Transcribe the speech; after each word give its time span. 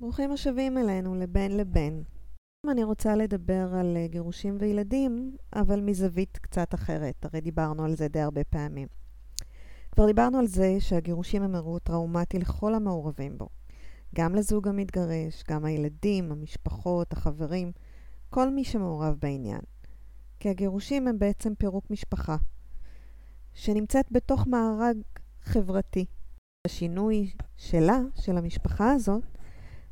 ברוכים 0.00 0.32
השבים 0.32 0.78
אלינו 0.78 1.14
לבין 1.14 1.56
לבין. 1.56 2.02
אני 2.70 2.84
רוצה 2.84 3.16
לדבר 3.16 3.74
על 3.74 3.96
אה, 3.96 4.06
גירושים 4.06 4.56
וילדים, 4.60 5.36
אבל 5.54 5.80
מזווית 5.80 6.38
קצת 6.38 6.74
אחרת, 6.74 7.24
הרי 7.24 7.40
דיברנו 7.40 7.84
על 7.84 7.96
זה 7.96 8.08
די 8.08 8.20
הרבה 8.20 8.44
פעמים. 8.44 8.88
כבר 9.92 10.06
דיברנו 10.06 10.38
על 10.38 10.46
זה 10.46 10.76
שהגירושים 10.78 11.42
הם 11.42 11.54
אירוע 11.54 11.78
טראומטי 11.78 12.38
לכל 12.38 12.74
המעורבים 12.74 13.38
בו. 13.38 13.48
גם 14.14 14.34
לזוג 14.34 14.68
המתגרש, 14.68 15.44
גם 15.48 15.64
הילדים, 15.64 16.32
המשפחות, 16.32 17.12
החברים, 17.12 17.72
כל 18.30 18.50
מי 18.50 18.64
שמעורב 18.64 19.16
בעניין. 19.18 19.60
כי 20.40 20.48
הגירושים 20.48 21.08
הם 21.08 21.18
בעצם 21.18 21.54
פירוק 21.54 21.90
משפחה, 21.90 22.36
שנמצאת 23.54 24.06
בתוך 24.12 24.46
מארג 24.46 24.96
חברתי. 25.42 26.06
השינוי 26.66 27.30
שלה, 27.56 27.98
של 28.14 28.38
המשפחה 28.38 28.92
הזאת, 28.92 29.22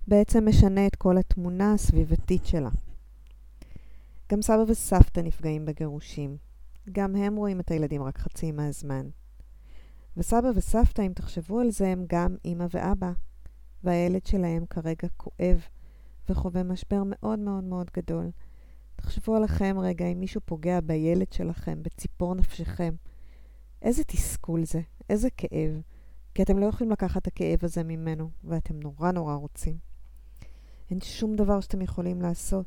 בעצם 0.08 0.48
משנה 0.48 0.86
את 0.86 0.96
כל 0.96 1.18
התמונה 1.18 1.72
הסביבתית 1.72 2.46
שלה. 2.46 2.70
גם 4.32 4.42
סבא 4.42 4.64
וסבתא 4.68 5.20
נפגעים 5.20 5.64
בגירושים. 5.64 6.36
גם 6.92 7.16
הם 7.16 7.36
רואים 7.36 7.60
את 7.60 7.70
הילדים 7.70 8.02
רק 8.02 8.18
חצי 8.18 8.52
מהזמן. 8.52 9.08
וסבא 10.16 10.50
וסבתא, 10.54 11.02
אם 11.02 11.12
תחשבו 11.12 11.60
על 11.60 11.70
זה, 11.70 11.88
הם 11.88 12.04
גם 12.08 12.36
אימא 12.44 12.66
ואבא. 12.70 13.12
והילד 13.84 14.26
שלהם 14.26 14.66
כרגע 14.66 15.08
כואב 15.16 15.60
וחווה 16.28 16.62
משבר 16.62 17.02
מאוד 17.06 17.38
מאוד 17.38 17.64
מאוד 17.64 17.90
גדול. 17.96 18.30
תחשבו 18.96 19.36
עליכם 19.36 19.76
רגע, 19.78 20.06
אם 20.06 20.20
מישהו 20.20 20.40
פוגע 20.44 20.80
בילד 20.80 21.32
שלכם, 21.32 21.82
בציפור 21.82 22.34
נפשכם. 22.34 22.94
איזה 23.82 24.04
תסכול 24.04 24.64
זה, 24.64 24.80
איזה 25.10 25.28
כאב. 25.36 25.80
כי 26.34 26.42
אתם 26.42 26.58
לא 26.58 26.66
יכולים 26.66 26.90
לקחת 26.90 27.22
את 27.22 27.26
הכאב 27.26 27.58
הזה 27.62 27.82
ממנו, 27.82 28.30
ואתם 28.44 28.80
נורא 28.80 29.12
נורא 29.12 29.34
רוצים. 29.34 29.87
אין 30.90 31.00
שום 31.00 31.36
דבר 31.36 31.60
שאתם 31.60 31.82
יכולים 31.82 32.22
לעשות. 32.22 32.66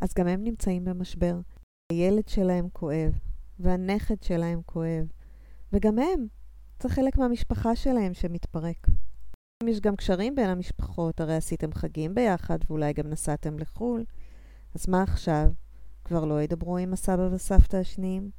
אז 0.00 0.14
גם 0.14 0.26
הם 0.26 0.44
נמצאים 0.44 0.84
במשבר. 0.84 1.40
הילד 1.92 2.28
שלהם 2.28 2.68
כואב, 2.72 3.18
והנכד 3.58 4.22
שלהם 4.22 4.60
כואב, 4.66 5.06
וגם 5.72 5.98
הם. 5.98 6.26
זה 6.82 6.88
חלק 6.88 7.18
מהמשפחה 7.18 7.76
שלהם 7.76 8.14
שמתפרק. 8.14 8.86
יש 9.66 9.80
גם 9.80 9.96
קשרים 9.96 10.34
בין 10.34 10.50
המשפחות, 10.50 11.20
הרי 11.20 11.36
עשיתם 11.36 11.72
חגים 11.72 12.14
ביחד 12.14 12.58
ואולי 12.68 12.92
גם 12.92 13.08
נסעתם 13.08 13.58
לחו"ל. 13.58 14.04
אז 14.74 14.88
מה 14.88 15.02
עכשיו? 15.02 15.46
כבר 16.04 16.24
לא 16.24 16.42
ידברו 16.42 16.76
עם 16.76 16.92
הסבא 16.92 17.28
וסבתא 17.32 17.76
השניים? 17.76 18.30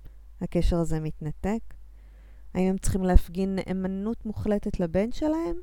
הקשר 0.41 0.77
הזה 0.77 0.99
מתנתק? 0.99 1.59
האם 2.53 2.69
הם 2.69 2.77
צריכים 2.77 3.03
להפגין 3.03 3.55
נאמנות 3.55 4.25
מוחלטת 4.25 4.79
לבן 4.79 5.11
שלהם? 5.11 5.55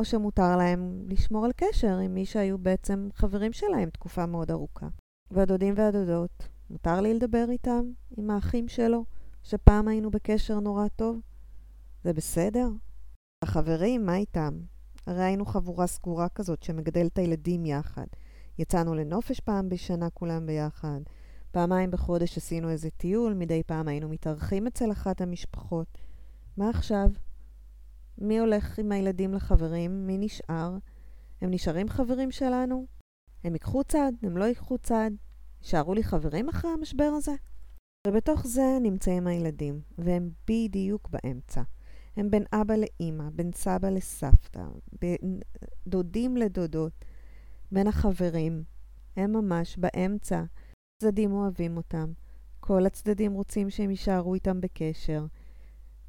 או 0.00 0.04
שמותר 0.04 0.56
להם 0.56 1.04
לשמור 1.08 1.44
על 1.44 1.52
קשר 1.56 1.96
עם 1.96 2.14
מי 2.14 2.26
שהיו 2.26 2.58
בעצם 2.58 3.08
חברים 3.14 3.52
שלהם 3.52 3.90
תקופה 3.90 4.26
מאוד 4.26 4.50
ארוכה. 4.50 4.88
והדודים 5.30 5.74
והדודות, 5.76 6.48
מותר 6.70 7.00
לי 7.00 7.14
לדבר 7.14 7.44
איתם, 7.50 7.84
עם 8.16 8.30
האחים 8.30 8.68
שלו, 8.68 9.04
שפעם 9.42 9.88
היינו 9.88 10.10
בקשר 10.10 10.60
נורא 10.60 10.88
טוב? 10.88 11.20
זה 12.04 12.12
בסדר? 12.12 12.68
החברים, 13.44 14.06
מה 14.06 14.16
איתם? 14.16 14.60
הרי 15.06 15.24
היינו 15.24 15.46
חבורה 15.46 15.86
סגורה 15.86 16.28
כזאת 16.28 16.62
שמגדלת 16.62 17.18
הילדים 17.18 17.66
יחד. 17.66 18.06
יצאנו 18.58 18.94
לנופש 18.94 19.40
פעם 19.40 19.68
בשנה 19.68 20.10
כולם 20.10 20.46
ביחד. 20.46 21.00
פעמיים 21.50 21.90
בחודש 21.90 22.36
עשינו 22.36 22.70
איזה 22.70 22.90
טיול, 22.90 23.34
מדי 23.34 23.62
פעם 23.66 23.88
היינו 23.88 24.08
מתארחים 24.08 24.66
אצל 24.66 24.92
אחת 24.92 25.20
המשפחות. 25.20 25.98
מה 26.56 26.70
עכשיו? 26.70 27.10
מי 28.20 28.38
הולך 28.38 28.78
עם 28.78 28.92
הילדים 28.92 29.34
לחברים? 29.34 30.06
מי 30.06 30.18
נשאר? 30.18 30.76
הם 31.40 31.50
נשארים 31.50 31.88
חברים 31.88 32.30
שלנו? 32.30 32.86
הם 33.44 33.52
ייקחו 33.52 33.84
צעד? 33.84 34.14
הם 34.22 34.36
לא 34.36 34.44
ייקחו 34.44 34.78
צעד? 34.78 35.12
יישארו 35.62 35.94
לי 35.94 36.02
חברים 36.02 36.48
אחרי 36.48 36.70
המשבר 36.70 37.12
הזה? 37.16 37.32
ובתוך 38.06 38.46
זה 38.46 38.78
נמצאים 38.82 39.26
הילדים, 39.26 39.80
והם 39.98 40.30
בדיוק 40.48 41.08
באמצע. 41.08 41.62
הם 42.16 42.30
בין 42.30 42.44
אבא 42.52 42.74
לאימא, 42.74 43.30
בין 43.30 43.50
סבא 43.54 43.90
לסבתא, 43.90 44.64
בין 45.00 45.40
דודים 45.86 46.36
לדודות, 46.36 47.04
בין 47.72 47.86
החברים. 47.86 48.64
הם 49.16 49.32
ממש 49.32 49.76
באמצע. 49.76 50.44
הצדדים 50.96 51.32
אוהבים 51.32 51.76
אותם. 51.76 52.12
כל 52.60 52.86
הצדדים 52.86 53.32
רוצים 53.32 53.70
שהם 53.70 53.90
יישארו 53.90 54.34
איתם 54.34 54.60
בקשר, 54.60 55.26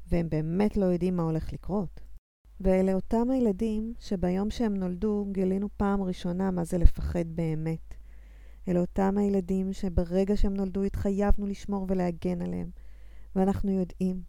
והם 0.06 0.28
באמת 0.28 0.76
לא 0.76 0.84
יודעים 0.84 1.16
מה 1.16 1.22
הולך 1.22 1.52
לקרות. 1.52 2.01
ואלה 2.64 2.94
אותם 2.94 3.30
הילדים 3.30 3.94
שביום 4.00 4.50
שהם 4.50 4.74
נולדו 4.74 5.26
גילינו 5.32 5.68
פעם 5.76 6.02
ראשונה 6.02 6.50
מה 6.50 6.64
זה 6.64 6.78
לפחד 6.78 7.24
באמת. 7.34 7.94
אלה 8.68 8.80
אותם 8.80 9.18
הילדים 9.18 9.72
שברגע 9.72 10.36
שהם 10.36 10.54
נולדו 10.54 10.82
התחייבנו 10.82 11.46
לשמור 11.46 11.86
ולהגן 11.88 12.42
עליהם, 12.42 12.70
ואנחנו 13.36 13.70
יודעים 13.70 14.22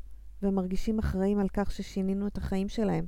ומרגישים 0.43 0.99
אחראים 0.99 1.39
על 1.39 1.47
כך 1.53 1.72
ששינינו 1.72 2.27
את 2.27 2.38
החיים 2.38 2.69
שלהם. 2.69 3.05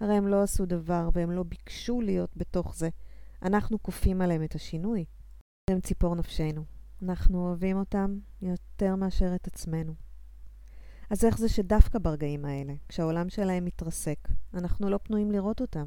הרי 0.00 0.14
הם 0.14 0.28
לא 0.28 0.42
עשו 0.42 0.66
דבר 0.66 1.08
והם 1.12 1.30
לא 1.30 1.42
ביקשו 1.42 2.00
להיות 2.00 2.36
בתוך 2.36 2.76
זה. 2.76 2.88
אנחנו 3.42 3.82
כופים 3.82 4.20
עליהם 4.20 4.42
את 4.44 4.54
השינוי. 4.54 5.04
הם 5.70 5.80
ציפור 5.80 6.14
נפשנו. 6.14 6.64
אנחנו 7.02 7.46
אוהבים 7.46 7.76
אותם 7.76 8.18
יותר 8.42 8.96
מאשר 8.96 9.34
את 9.34 9.46
עצמנו. 9.46 10.05
אז 11.10 11.24
איך 11.24 11.38
זה 11.38 11.48
שדווקא 11.48 11.98
ברגעים 11.98 12.44
האלה, 12.44 12.72
כשהעולם 12.88 13.28
שלהם 13.28 13.64
מתרסק, 13.64 14.28
אנחנו 14.54 14.90
לא 14.90 14.98
פנויים 15.02 15.30
לראות 15.30 15.60
אותם? 15.60 15.86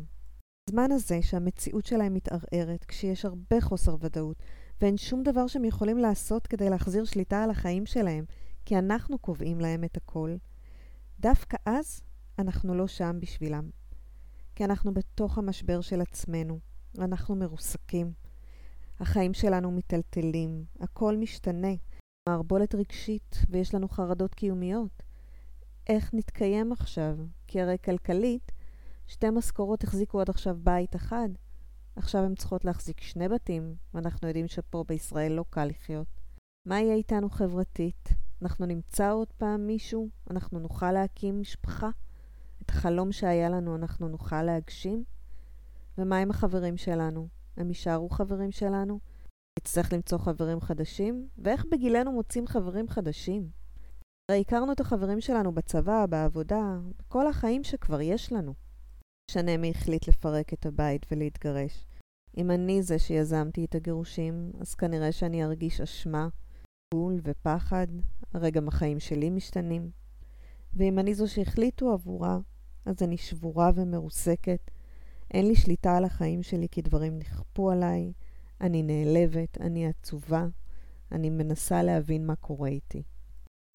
הזמן 0.70 0.92
הזה 0.92 1.20
שהמציאות 1.22 1.86
שלהם 1.86 2.14
מתערערת, 2.14 2.86
כשיש 2.88 3.26
הרבה 3.26 3.62
חוסר 3.62 3.96
ודאות, 4.00 4.44
ואין 4.82 4.98
שום 4.98 5.24
דבר 5.24 5.48
שהם 5.48 5.66
יכולים 5.66 5.98
לעשות 5.98 6.48
כדי 6.48 6.70
להחזיר 6.70 7.06
שליטה 7.06 7.44
על 7.44 7.50
החיים 7.50 7.86
שלהם, 7.86 8.26
כי 8.66 8.78
אנחנו 8.78 9.18
קובעים 9.18 9.60
להם 9.60 9.84
את 9.84 9.98
הכל, 9.98 10.36
דווקא 11.20 11.58
אז 11.66 12.02
אנחנו 12.40 12.76
לא 12.76 12.88
שם 12.88 13.18
בשבילם. 13.20 13.70
כי 14.56 14.66
אנחנו 14.66 14.94
בתוך 14.94 15.38
המשבר 15.38 15.82
של 15.82 16.02
עצמנו, 16.02 16.60
אנחנו 16.98 17.36
מרוסקים. 17.36 18.14
החיים 19.00 19.34
שלנו 19.34 19.72
מיטלטלים, 19.72 20.66
הכל 20.80 21.18
משתנה, 21.18 21.74
מערבולת 22.30 22.76
רגשית 22.76 23.36
ויש 23.50 23.76
לנו 23.76 23.88
חרדות 23.88 24.36
קיומיות. 24.36 25.09
איך 25.90 26.14
נתקיים 26.14 26.72
עכשיו? 26.72 27.18
כי 27.48 27.62
הרי 27.62 27.78
כלכלית, 27.86 28.52
שתי 29.08 29.30
משכורות 29.30 29.84
החזיקו 29.84 30.22
עד 30.22 30.30
עכשיו 30.30 30.58
בית 30.64 30.96
אחד. 30.96 31.30
עכשיו 31.96 32.24
הן 32.24 32.36
צריכות 32.36 32.66
להחזיק 32.66 33.02
שני 33.02 33.30
בתים, 33.30 33.76
ואנחנו 33.94 34.28
יודעים 34.28 34.48
שפה 34.48 34.84
בישראל 34.88 35.32
לא 35.32 35.46
קל 35.50 35.66
לחיות. 35.66 36.08
מה 36.66 36.80
יהיה 36.80 36.96
איתנו 36.96 37.30
חברתית? 37.30 38.10
אנחנו 38.42 38.66
נמצא 38.66 39.12
עוד 39.12 39.28
פעם 39.38 39.68
מישהו? 39.68 40.10
אנחנו 40.30 40.60
נוכל 40.60 40.92
להקים 40.92 41.42
משפחה? 41.42 41.90
את 42.62 42.70
החלום 42.70 43.12
שהיה 43.12 43.50
לנו 43.50 43.76
אנחנו 43.76 44.08
נוכל 44.08 44.44
להגשים? 44.44 45.04
ומה 45.98 46.18
עם 46.18 46.30
החברים 46.30 46.78
שלנו? 46.78 47.28
הם 47.58 47.68
יישארו 47.68 48.10
חברים 48.10 48.52
שלנו? 48.52 49.00
נצטרך 49.60 49.94
למצוא 49.94 50.18
חברים 50.18 50.62
חדשים? 50.62 51.28
ואיך 51.38 51.66
בגילנו 51.72 52.12
מוצאים 52.12 52.48
חברים 52.48 52.90
חדשים? 52.90 53.59
הרי 54.30 54.42
הכרנו 54.42 54.72
את 54.72 54.80
החברים 54.80 55.22
שלנו 55.22 55.52
בצבא, 55.52 56.06
בעבודה, 56.06 56.78
בכל 57.00 57.28
החיים 57.28 57.64
שכבר 57.64 58.02
יש 58.02 58.32
לנו. 58.32 58.54
משנה 59.32 59.58
מי 59.58 59.72
החליט 59.72 60.08
לפרק 60.08 60.54
את 60.54 60.66
הבית 60.66 61.06
ולהתגרש. 61.12 61.86
אם 62.38 62.52
אני 62.52 62.84
זה 62.84 63.00
שיזמתי 63.00 63.66
את 63.66 63.76
הגירושים, 63.76 64.52
אז 64.60 64.76
כנראה 64.76 65.12
שאני 65.12 65.44
ארגיש 65.44 65.82
אשמה, 65.82 66.28
בול 66.94 67.20
ופחד, 67.24 67.88
הרי 68.34 68.52
גם 68.52 68.68
החיים 68.68 69.00
שלי 69.00 69.30
משתנים. 69.30 69.92
ואם 70.74 71.00
אני 71.00 71.16
זו 71.16 71.28
שהחליטו 71.28 71.94
עבורה, 71.94 72.40
אז 72.86 73.04
אני 73.04 73.18
שבורה 73.18 73.72
ומרוסקת. 73.76 74.72
אין 75.34 75.48
לי 75.48 75.56
שליטה 75.56 75.98
על 75.98 76.06
החיים 76.06 76.44
שלי 76.44 76.68
כי 76.72 76.82
דברים 76.82 77.20
נכפו 77.20 77.72
עליי, 77.72 78.14
אני 78.62 78.84
נעלבת, 78.84 79.62
אני 79.62 79.88
עצובה, 79.88 80.48
אני 81.12 81.30
מנסה 81.30 81.84
להבין 81.84 82.26
מה 82.26 82.36
קורה 82.36 82.70
איתי. 82.70 83.04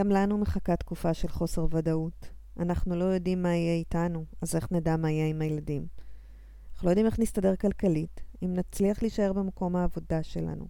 גם 0.01 0.09
לנו 0.09 0.39
מחכה 0.39 0.77
תקופה 0.77 1.15
של 1.15 1.29
חוסר 1.29 1.67
ודאות. 1.71 2.31
אנחנו 2.59 2.97
לא 2.97 3.05
יודעים 3.05 3.43
מה 3.43 3.55
יהיה 3.55 3.75
איתנו, 3.75 4.25
אז 4.41 4.57
איך 4.57 4.73
נדע 4.73 4.97
מה 4.97 5.11
יהיה 5.11 5.27
עם 5.27 5.43
הילדים? 5.43 5.87
אנחנו 6.73 6.87
לא 6.87 6.91
יודעים 6.91 7.07
איך 7.07 7.19
נסתדר 7.19 7.57
כלכלית, 7.57 8.21
אם 8.43 8.55
נצליח 8.55 9.03
להישאר 9.03 9.33
במקום 9.33 9.77
העבודה 9.77 10.23
שלנו, 10.23 10.69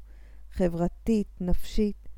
חברתית, 0.51 1.29
נפשית. 1.41 2.09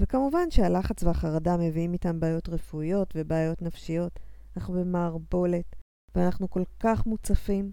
וכמובן 0.00 0.50
שהלחץ 0.50 1.02
והחרדה 1.02 1.56
מביאים 1.56 1.92
איתם 1.92 2.20
בעיות 2.20 2.48
רפואיות 2.48 3.12
ובעיות 3.16 3.62
נפשיות. 3.62 4.20
אנחנו 4.56 4.74
במערבולת, 4.74 5.76
ואנחנו 6.14 6.50
כל 6.50 6.62
כך 6.80 7.06
מוצפים, 7.06 7.72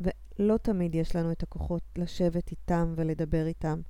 ולא 0.00 0.56
תמיד 0.56 0.94
יש 0.94 1.16
לנו 1.16 1.32
את 1.32 1.42
הכוחות 1.42 1.82
לשבת 1.98 2.50
איתם 2.50 2.92
ולדבר 2.96 3.46
איתם, 3.46 3.80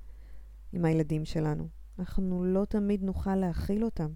עם 0.73 0.85
הילדים 0.85 1.25
שלנו. 1.25 1.82
אנחנו 1.99 2.43
לא 2.43 2.65
תמיד 2.65 3.03
נוכל 3.03 3.35
להכיל 3.35 3.85
אותם. 3.85 4.11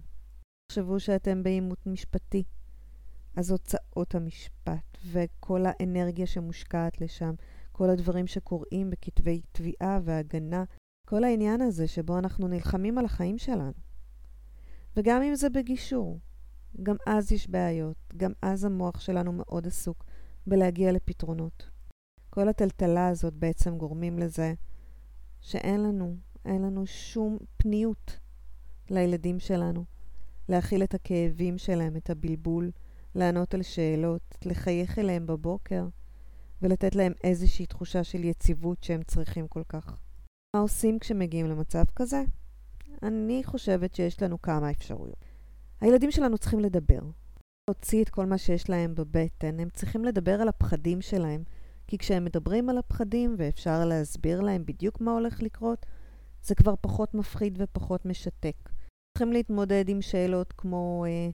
תחשבו 0.66 1.00
שאתם 1.00 1.42
בעימות 1.42 1.86
משפטי. 1.86 2.44
אז 3.36 3.50
הוצאות 3.50 4.14
המשפט 4.14 4.98
וכל 5.12 5.64
האנרגיה 5.66 6.26
שמושקעת 6.26 7.00
לשם, 7.00 7.34
כל 7.72 7.90
הדברים 7.90 8.26
שקורים 8.26 8.90
בכתבי 8.90 9.42
תביעה 9.52 10.00
והגנה, 10.04 10.64
כל 11.08 11.24
העניין 11.24 11.60
הזה 11.60 11.86
שבו 11.86 12.18
אנחנו 12.18 12.48
נלחמים 12.48 12.98
על 12.98 13.04
החיים 13.04 13.38
שלנו. 13.38 13.72
וגם 14.96 15.22
אם 15.22 15.34
זה 15.34 15.50
בגישור, 15.50 16.18
גם 16.82 16.96
אז 17.06 17.32
יש 17.32 17.48
בעיות, 17.48 17.96
גם 18.16 18.32
אז 18.42 18.64
המוח 18.64 19.00
שלנו 19.00 19.32
מאוד 19.32 19.66
עסוק 19.66 20.04
בלהגיע 20.46 20.92
לפתרונות. 20.92 21.70
כל 22.30 22.48
הטלטלה 22.48 23.08
הזאת 23.08 23.34
בעצם 23.34 23.78
גורמים 23.78 24.18
לזה 24.18 24.54
שאין 25.40 25.82
לנו, 25.82 26.16
אין 26.48 26.62
לנו 26.62 26.86
שום 26.86 27.38
פניות 27.56 28.18
לילדים 28.90 29.40
שלנו, 29.40 29.84
להכיל 30.48 30.82
את 30.82 30.94
הכאבים 30.94 31.58
שלהם, 31.58 31.96
את 31.96 32.10
הבלבול, 32.10 32.70
לענות 33.14 33.54
על 33.54 33.62
שאלות, 33.62 34.22
לחייך 34.44 34.98
אליהם 34.98 35.26
בבוקר 35.26 35.86
ולתת 36.62 36.94
להם 36.94 37.12
איזושהי 37.24 37.66
תחושה 37.66 38.04
של 38.04 38.24
יציבות 38.24 38.82
שהם 38.82 39.02
צריכים 39.02 39.48
כל 39.48 39.62
כך. 39.68 39.98
מה 40.56 40.60
עושים 40.62 40.98
כשמגיעים 40.98 41.46
למצב 41.46 41.84
כזה? 41.96 42.22
אני 43.02 43.42
חושבת 43.44 43.94
שיש 43.94 44.22
לנו 44.22 44.42
כמה 44.42 44.70
אפשרויות. 44.70 45.24
הילדים 45.80 46.10
שלנו 46.10 46.38
צריכים 46.38 46.60
לדבר, 46.60 47.00
להוציא 47.68 48.02
את 48.02 48.08
כל 48.08 48.26
מה 48.26 48.38
שיש 48.38 48.70
להם 48.70 48.94
בבטן, 48.94 49.60
הם 49.60 49.68
צריכים 49.70 50.04
לדבר 50.04 50.40
על 50.40 50.48
הפחדים 50.48 51.00
שלהם, 51.00 51.42
כי 51.86 51.98
כשהם 51.98 52.24
מדברים 52.24 52.68
על 52.68 52.78
הפחדים 52.78 53.34
ואפשר 53.38 53.84
להסביר 53.84 54.40
להם 54.40 54.64
בדיוק 54.66 55.00
מה 55.00 55.12
הולך 55.12 55.42
לקרות, 55.42 55.86
זה 56.42 56.54
כבר 56.54 56.74
פחות 56.80 57.14
מפחיד 57.14 57.58
ופחות 57.60 58.06
משתק. 58.06 58.56
צריכים 59.18 59.32
להתמודד 59.32 59.84
עם 59.88 60.02
שאלות 60.02 60.52
כמו 60.56 61.04
אה, 61.08 61.30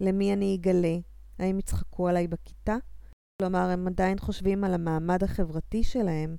למי 0.00 0.32
אני 0.32 0.56
אגלה, 0.60 0.96
האם 1.38 1.58
יצחקו 1.58 2.08
עליי 2.08 2.28
בכיתה? 2.28 2.76
כלומר, 3.42 3.68
הם 3.70 3.86
עדיין 3.86 4.18
חושבים 4.18 4.64
על 4.64 4.74
המעמד 4.74 5.24
החברתי 5.24 5.82
שלהם, 5.82 6.36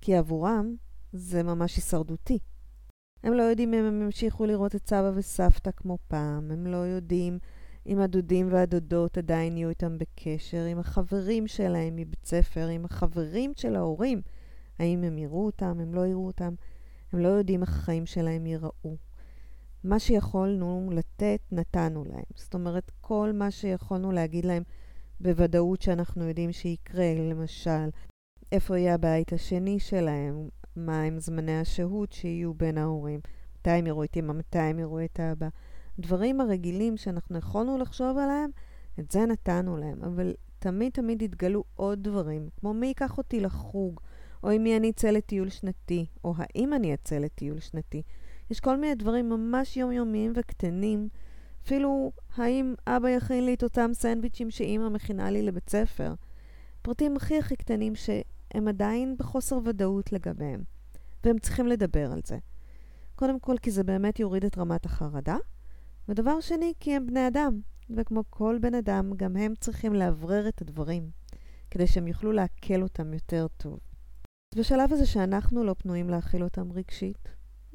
כי 0.00 0.16
עבורם 0.16 0.74
זה 1.12 1.42
ממש 1.42 1.76
הישרדותי. 1.76 2.38
הם 3.22 3.32
לא 3.32 3.42
יודעים 3.42 3.74
אם 3.74 3.84
הם 3.84 4.02
ימשיכו 4.02 4.46
לראות 4.46 4.74
את 4.74 4.88
סבא 4.88 5.12
וסבתא 5.14 5.70
כמו 5.76 5.98
פעם, 6.08 6.50
הם 6.50 6.66
לא 6.66 6.76
יודעים 6.76 7.38
אם 7.86 7.98
הדודים 7.98 8.52
והדודות 8.52 9.18
עדיין 9.18 9.56
יהיו 9.56 9.68
איתם 9.68 9.98
בקשר, 9.98 10.64
עם 10.64 10.78
החברים 10.78 11.46
שלהם 11.46 11.96
מבית 11.96 12.24
ספר, 12.24 12.66
עם 12.66 12.84
החברים 12.84 13.52
של 13.56 13.76
ההורים, 13.76 14.22
האם 14.78 15.04
הם 15.04 15.18
יראו 15.18 15.46
אותם, 15.46 15.80
הם 15.80 15.94
לא 15.94 16.06
יראו 16.06 16.26
אותם, 16.26 16.54
הם 17.12 17.18
לא 17.18 17.28
יודעים 17.28 17.62
איך 17.62 17.70
החיים 17.70 18.06
שלהם 18.06 18.46
ייראו. 18.46 18.96
מה 19.84 19.98
שיכולנו 19.98 20.90
לתת, 20.92 21.40
נתנו 21.52 22.04
להם. 22.04 22.24
זאת 22.34 22.54
אומרת, 22.54 22.90
כל 23.00 23.30
מה 23.34 23.50
שיכולנו 23.50 24.12
להגיד 24.12 24.44
להם 24.44 24.62
בוודאות 25.20 25.82
שאנחנו 25.82 26.28
יודעים 26.28 26.52
שיקרה, 26.52 27.14
למשל, 27.30 27.88
איפה 28.52 28.78
יהיה 28.78 28.94
הבית 28.94 29.32
השני 29.32 29.80
שלהם, 29.80 30.48
מה 30.76 31.02
הם 31.02 31.20
זמני 31.20 31.60
השהות 31.60 32.12
שיהיו 32.12 32.54
בין 32.54 32.78
ההורים, 32.78 33.20
מתי 33.58 33.70
הם 33.70 33.86
יראו 33.86 34.04
את 34.04 34.16
אמא, 34.16 34.32
מתי 34.32 34.58
הם 34.58 34.78
יראו 34.78 35.04
את 35.04 35.20
האבא. 35.20 35.48
דברים 35.98 36.40
הרגילים 36.40 36.96
שאנחנו 36.96 37.38
יכולנו 37.38 37.78
לחשוב 37.78 38.18
עליהם, 38.18 38.50
את 39.00 39.10
זה 39.10 39.26
נתנו 39.26 39.76
להם. 39.76 40.02
אבל 40.02 40.34
תמיד 40.58 40.92
תמיד 40.92 41.22
התגלו 41.22 41.64
עוד 41.74 42.02
דברים, 42.02 42.48
כמו 42.60 42.74
מי 42.74 42.86
ייקח 42.86 43.18
אותי 43.18 43.40
לחוג, 43.40 44.00
או 44.42 44.52
אם 44.52 44.66
אני 44.76 44.90
אצא 44.90 45.10
לטיול 45.10 45.48
שנתי, 45.48 46.06
או 46.24 46.34
האם 46.36 46.74
אני 46.74 46.94
אצא 46.94 47.18
לטיול 47.18 47.60
שנתי. 47.60 48.02
יש 48.50 48.60
כל 48.60 48.76
מיני 48.76 48.94
דברים 48.94 49.28
ממש 49.28 49.76
יומיומיים 49.76 50.32
וקטנים. 50.34 51.08
אפילו 51.64 52.12
האם 52.36 52.74
אבא 52.86 53.10
יכין 53.10 53.46
לי 53.46 53.54
את 53.54 53.62
אותם 53.62 53.90
סנדוויצ'ים 53.92 54.50
שאימא 54.50 54.88
מכינה 54.88 55.30
לי 55.30 55.42
לבית 55.42 55.70
ספר. 55.70 56.14
פרטים 56.82 57.16
הכי 57.16 57.38
הכי 57.38 57.56
קטנים 57.56 57.94
שהם 57.94 58.68
עדיין 58.68 59.16
בחוסר 59.18 59.58
ודאות 59.64 60.12
לגביהם, 60.12 60.62
והם 61.24 61.38
צריכים 61.38 61.66
לדבר 61.66 62.12
על 62.12 62.20
זה. 62.24 62.38
קודם 63.14 63.40
כל, 63.40 63.58
כי 63.58 63.70
זה 63.70 63.84
באמת 63.84 64.20
יוריד 64.20 64.44
את 64.44 64.58
רמת 64.58 64.86
החרדה, 64.86 65.36
ודבר 66.08 66.40
שני, 66.40 66.72
כי 66.80 66.96
הם 66.96 67.06
בני 67.06 67.26
אדם, 67.28 67.60
וכמו 67.96 68.24
כל 68.30 68.58
בן 68.60 68.74
אדם, 68.74 69.12
גם 69.16 69.36
הם 69.36 69.54
צריכים 69.60 69.94
לאוורר 69.94 70.48
את 70.48 70.62
הדברים, 70.62 71.10
כדי 71.70 71.86
שהם 71.86 72.06
יוכלו 72.06 72.32
לעכל 72.32 72.82
אותם 72.82 73.14
יותר 73.14 73.46
טוב. 73.56 73.89
בשלב 74.54 74.92
הזה 74.92 75.06
שאנחנו 75.06 75.64
לא 75.64 75.74
פנויים 75.74 76.10
להכיל 76.10 76.44
אותם 76.44 76.72
רגשית, 76.72 77.28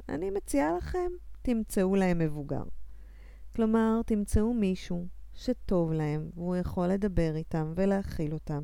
אני 0.08 0.30
מציעה 0.30 0.76
לכם, 0.76 1.10
תמצאו 1.42 1.96
להם 1.96 2.18
מבוגר. 2.18 2.62
כלומר, 3.54 4.00
תמצאו 4.06 4.54
מישהו 4.54 5.06
שטוב 5.34 5.92
להם, 5.92 6.30
והוא 6.34 6.56
יכול 6.56 6.86
לדבר 6.86 7.36
איתם 7.36 7.72
ולהכיל 7.76 8.32
אותם, 8.32 8.62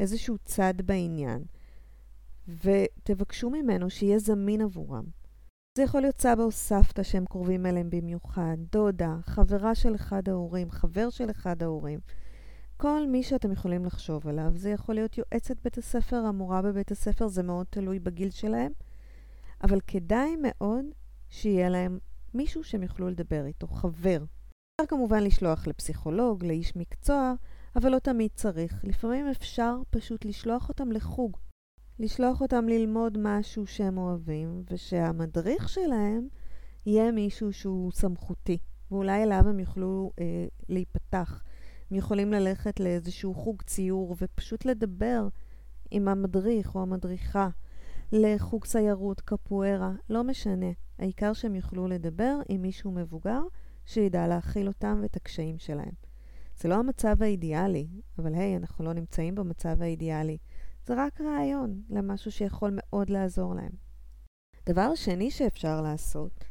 איזשהו 0.00 0.36
צד 0.44 0.74
בעניין, 0.84 1.44
ותבקשו 2.48 3.50
ממנו 3.50 3.90
שיהיה 3.90 4.18
זמין 4.18 4.60
עבורם. 4.60 5.04
זה 5.76 5.82
יכול 5.82 6.00
להיות 6.00 6.20
סבא 6.20 6.42
או 6.42 6.50
סבתא 6.50 7.02
שהם 7.02 7.24
קרובים 7.26 7.66
אליהם 7.66 7.90
במיוחד, 7.90 8.56
דודה, 8.72 9.16
חברה 9.22 9.74
של 9.74 9.94
אחד 9.94 10.28
ההורים, 10.28 10.70
חבר 10.70 11.10
של 11.10 11.30
אחד 11.30 11.62
ההורים. 11.62 12.00
כל 12.82 13.06
מי 13.06 13.22
שאתם 13.22 13.52
יכולים 13.52 13.84
לחשוב 13.84 14.28
עליו. 14.28 14.52
זה 14.54 14.70
יכול 14.70 14.94
להיות 14.94 15.18
יועצת 15.18 15.56
בית 15.64 15.78
הספר, 15.78 16.16
המורה 16.16 16.62
בבית 16.62 16.90
הספר, 16.90 17.28
זה 17.28 17.42
מאוד 17.42 17.66
תלוי 17.70 17.98
בגיל 17.98 18.30
שלהם. 18.30 18.72
אבל 19.64 19.80
כדאי 19.80 20.36
מאוד 20.42 20.84
שיהיה 21.28 21.68
להם 21.68 21.98
מישהו 22.34 22.64
שהם 22.64 22.82
יוכלו 22.82 23.08
לדבר 23.08 23.46
איתו, 23.46 23.66
חבר. 23.66 24.24
אפשר 24.74 24.86
כמובן 24.88 25.22
לשלוח 25.22 25.66
לפסיכולוג, 25.66 26.44
לאיש 26.44 26.76
מקצוע, 26.76 27.34
אבל 27.76 27.90
לא 27.90 27.98
תמיד 27.98 28.30
צריך. 28.34 28.84
לפעמים 28.84 29.26
אפשר 29.28 29.76
פשוט 29.90 30.24
לשלוח 30.24 30.68
אותם 30.68 30.92
לחוג. 30.92 31.36
לשלוח 31.98 32.40
אותם 32.40 32.68
ללמוד 32.68 33.18
משהו 33.20 33.66
שהם 33.66 33.98
אוהבים, 33.98 34.62
ושהמדריך 34.70 35.68
שלהם 35.68 36.28
יהיה 36.86 37.12
מישהו 37.12 37.52
שהוא 37.52 37.92
סמכותי, 37.92 38.58
ואולי 38.90 39.22
אליו 39.22 39.42
הם 39.48 39.60
יוכלו 39.60 40.12
אה, 40.18 40.46
להיפתח. 40.68 41.42
הם 41.92 41.96
יכולים 41.96 42.32
ללכת 42.32 42.80
לאיזשהו 42.80 43.34
חוג 43.34 43.62
ציור 43.62 44.16
ופשוט 44.18 44.64
לדבר 44.64 45.28
עם 45.90 46.08
המדריך 46.08 46.74
או 46.74 46.82
המדריכה 46.82 47.48
לחוג 48.12 48.64
סיירות, 48.64 49.20
קפוארה, 49.20 49.92
לא 50.10 50.24
משנה. 50.24 50.66
העיקר 50.98 51.32
שהם 51.32 51.54
יוכלו 51.54 51.86
לדבר 51.86 52.38
עם 52.48 52.62
מישהו 52.62 52.92
מבוגר 52.92 53.40
שידע 53.86 54.26
להכיל 54.26 54.68
אותם 54.68 54.98
ואת 55.02 55.16
הקשיים 55.16 55.58
שלהם. 55.58 55.92
זה 56.56 56.68
לא 56.68 56.74
המצב 56.74 57.22
האידיאלי, 57.22 57.88
אבל 58.18 58.34
היי, 58.34 58.56
אנחנו 58.56 58.84
לא 58.84 58.92
נמצאים 58.92 59.34
במצב 59.34 59.82
האידיאלי. 59.82 60.38
זה 60.86 60.94
רק 60.96 61.20
רעיון 61.20 61.82
למשהו 61.90 62.32
שיכול 62.32 62.70
מאוד 62.72 63.10
לעזור 63.10 63.54
להם. 63.54 63.72
דבר 64.66 64.94
שני 64.94 65.30
שאפשר 65.30 65.80
לעשות, 65.80 66.44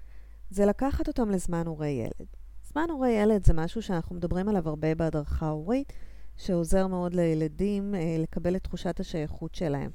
זה 0.50 0.66
לקחת 0.66 1.08
אותם 1.08 1.30
לזמן 1.30 1.68
הורי 1.68 1.90
ילד. 1.90 2.41
זמן 2.74 2.90
הורי 2.90 3.10
ילד 3.10 3.46
זה 3.46 3.54
משהו 3.54 3.82
שאנחנו 3.82 4.16
מדברים 4.16 4.50
עליו 4.50 4.70
הרבה 4.70 4.96
בהדרכה 4.96 5.50
הורית, 5.50 5.94
שעוזר 6.38 6.88
מאוד 6.88 7.14
לילדים 7.14 7.96
אה, 7.96 8.18
לקבל 8.20 8.56
את 8.56 8.64
תחושת 8.64 9.00
השייכות 9.00 9.56
שלהם. 9.56 9.92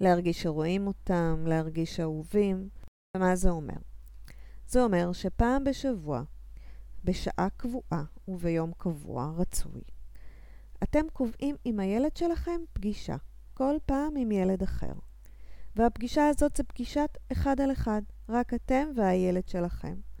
להרגיש 0.00 0.42
שרואים 0.42 0.86
אותם, 0.86 1.44
להרגיש 1.46 2.00
אהובים. 2.00 2.68
ומה 3.16 3.36
זה 3.36 3.50
אומר? 3.50 3.76
זה 4.66 4.82
אומר 4.82 5.12
שפעם 5.12 5.64
בשבוע, 5.64 6.22
בשעה 7.04 7.48
קבועה 7.56 8.04
וביום 8.28 8.72
קבוע 8.76 9.32
רצוי, 9.36 9.82
אתם 10.82 11.04
קובעים 11.12 11.56
עם 11.64 11.80
הילד 11.80 12.16
שלכם 12.16 12.60
פגישה, 12.72 13.16
כל 13.54 13.74
פעם 13.86 14.16
עם 14.16 14.32
ילד 14.32 14.62
אחר. 14.62 14.92
והפגישה 15.76 16.28
הזאת 16.28 16.56
זה 16.56 16.62
פגישת 16.62 17.18
אחד 17.32 17.60
על 17.60 17.72
אחד, 17.72 18.02
רק 18.28 18.54
אתם 18.54 18.88
והילד 18.96 19.48
שלכם. 19.48 20.11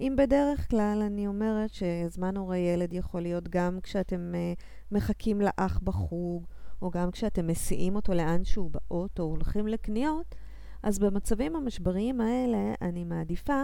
אם 0.00 0.14
בדרך 0.18 0.70
כלל 0.70 1.02
אני 1.06 1.26
אומרת 1.26 1.70
שזמן 1.70 2.36
הורי 2.36 2.58
ילד 2.58 2.92
יכול 2.92 3.20
להיות 3.20 3.48
גם 3.48 3.78
כשאתם 3.82 4.32
uh, 4.34 4.62
מחכים 4.92 5.40
לאח 5.40 5.80
בחוג, 5.82 6.46
או 6.82 6.90
גם 6.90 7.10
כשאתם 7.10 7.46
מסיעים 7.46 7.96
אותו 7.96 8.14
לאנשהו 8.14 8.68
באוטו 8.68 9.22
או 9.22 9.28
הולכים 9.28 9.66
לקניות, 9.66 10.34
אז 10.82 10.98
במצבים 10.98 11.56
המשבריים 11.56 12.20
האלה 12.20 12.74
אני 12.82 13.04
מעדיפה 13.04 13.62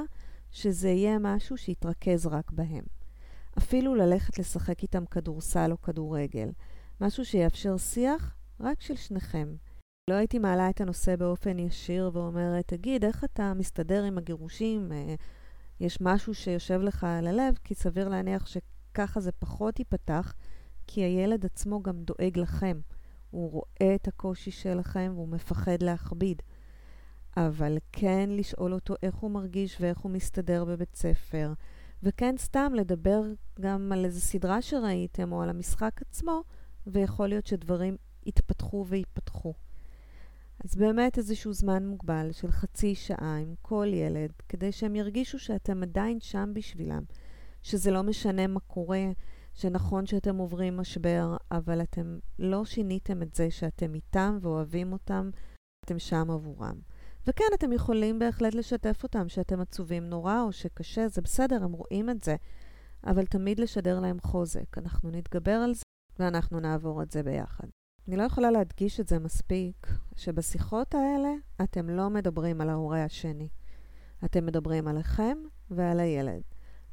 שזה 0.50 0.88
יהיה 0.88 1.18
משהו 1.18 1.56
שיתרכז 1.56 2.26
רק 2.26 2.50
בהם. 2.50 2.84
אפילו 3.58 3.94
ללכת 3.94 4.38
לשחק 4.38 4.82
איתם 4.82 5.04
כדורסל 5.04 5.72
או 5.72 5.82
כדורגל. 5.82 6.50
משהו 7.00 7.24
שיאפשר 7.24 7.76
שיח 7.76 8.36
רק 8.60 8.80
של 8.80 8.96
שניכם. 8.96 9.54
לא 10.10 10.14
הייתי 10.14 10.38
מעלה 10.38 10.70
את 10.70 10.80
הנושא 10.80 11.16
באופן 11.16 11.58
ישיר 11.58 12.10
ואומרת, 12.12 12.68
תגיד, 12.68 13.04
איך 13.04 13.24
אתה 13.24 13.54
מסתדר 13.54 14.04
עם 14.04 14.18
הגירושים? 14.18 14.92
יש 15.80 16.00
משהו 16.00 16.34
שיושב 16.34 16.80
לך 16.80 17.04
על 17.04 17.26
הלב? 17.26 17.58
כי 17.64 17.74
סביר 17.74 18.08
להניח 18.08 18.46
שככה 18.46 19.20
זה 19.20 19.32
פחות 19.32 19.78
ייפתח, 19.78 20.34
כי 20.86 21.00
הילד 21.00 21.44
עצמו 21.44 21.82
גם 21.82 22.02
דואג 22.02 22.38
לכם. 22.38 22.80
הוא 23.30 23.50
רואה 23.50 23.94
את 23.94 24.08
הקושי 24.08 24.50
שלכם 24.50 25.12
והוא 25.14 25.28
מפחד 25.28 25.82
להכביד. 25.82 26.42
אבל 27.36 27.78
כן 27.92 28.30
לשאול 28.32 28.74
אותו 28.74 28.94
איך 29.02 29.14
הוא 29.14 29.30
מרגיש 29.30 29.76
ואיך 29.80 29.98
הוא 29.98 30.12
מסתדר 30.12 30.64
בבית 30.64 30.96
ספר, 30.96 31.52
וכן 32.02 32.34
סתם 32.38 32.72
לדבר 32.74 33.22
גם 33.60 33.92
על 33.92 34.04
איזו 34.04 34.20
סדרה 34.20 34.62
שראיתם 34.62 35.32
או 35.32 35.42
על 35.42 35.50
המשחק 35.50 36.00
עצמו, 36.02 36.42
ויכול 36.86 37.28
להיות 37.28 37.46
שדברים 37.46 37.96
יתפתחו 38.26 38.86
ויפתחו. 38.88 39.54
אז 40.64 40.76
באמת 40.76 41.18
איזשהו 41.18 41.52
זמן 41.52 41.86
מוגבל 41.86 42.32
של 42.32 42.50
חצי 42.50 42.94
שעה 42.94 43.36
עם 43.36 43.54
כל 43.62 43.86
ילד, 43.92 44.32
כדי 44.48 44.72
שהם 44.72 44.96
ירגישו 44.96 45.38
שאתם 45.38 45.82
עדיין 45.82 46.20
שם 46.20 46.50
בשבילם, 46.54 47.02
שזה 47.62 47.90
לא 47.90 48.02
משנה 48.02 48.46
מה 48.46 48.60
קורה, 48.60 49.04
שנכון 49.54 50.06
שאתם 50.06 50.36
עוברים 50.36 50.76
משבר, 50.76 51.36
אבל 51.50 51.82
אתם 51.82 52.18
לא 52.38 52.64
שיניתם 52.64 53.22
את 53.22 53.34
זה 53.34 53.50
שאתם 53.50 53.94
איתם 53.94 54.38
ואוהבים 54.40 54.92
אותם, 54.92 55.30
אתם 55.84 55.98
שם 55.98 56.30
עבורם. 56.30 56.80
וכן, 57.26 57.44
אתם 57.54 57.72
יכולים 57.72 58.18
בהחלט 58.18 58.54
לשתף 58.54 59.02
אותם 59.02 59.28
שאתם 59.28 59.60
עצובים 59.60 60.04
נורא 60.04 60.42
או 60.42 60.52
שקשה, 60.52 61.08
זה 61.08 61.22
בסדר, 61.22 61.64
הם 61.64 61.72
רואים 61.72 62.10
את 62.10 62.24
זה, 62.24 62.36
אבל 63.04 63.26
תמיד 63.26 63.60
לשדר 63.60 64.00
להם 64.00 64.20
חוזק. 64.20 64.78
אנחנו 64.78 65.10
נתגבר 65.10 65.56
על 65.64 65.74
זה 65.74 65.82
ואנחנו 66.18 66.60
נעבור 66.60 67.02
את 67.02 67.10
זה 67.10 67.22
ביחד. 67.22 67.66
אני 68.10 68.16
לא 68.18 68.22
יכולה 68.22 68.50
להדגיש 68.50 69.00
את 69.00 69.08
זה 69.08 69.18
מספיק, 69.18 69.86
שבשיחות 70.16 70.94
האלה 70.94 71.28
אתם 71.62 71.90
לא 71.90 72.10
מדברים 72.10 72.60
על 72.60 72.70
ההורה 72.70 73.04
השני. 73.04 73.48
אתם 74.24 74.46
מדברים 74.46 74.88
עליכם 74.88 75.38
ועל 75.70 76.00
הילד. 76.00 76.42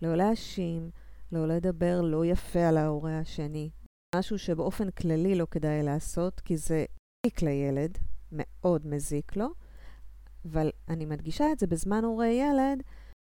לא 0.01 0.15
להאשים, 0.15 0.89
לא 1.31 1.47
לדבר 1.47 2.01
לא 2.01 2.25
יפה 2.25 2.59
על 2.59 2.77
ההורה 2.77 3.19
השני. 3.19 3.69
משהו 4.15 4.39
שבאופן 4.39 4.91
כללי 4.91 5.35
לא 5.35 5.47
כדאי 5.51 5.83
לעשות, 5.83 6.39
כי 6.39 6.57
זה 6.57 6.85
מזיק 7.25 7.41
לילד, 7.41 7.97
מאוד 8.31 8.87
מזיק 8.87 9.35
לו, 9.35 9.47
אבל 10.45 10.69
אני 10.87 11.05
מדגישה 11.05 11.51
את 11.51 11.59
זה 11.59 11.67
בזמן 11.67 12.03
הורה 12.03 12.27
ילד, 12.27 12.83